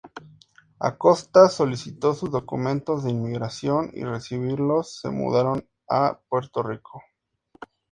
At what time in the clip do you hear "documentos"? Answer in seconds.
2.31-3.03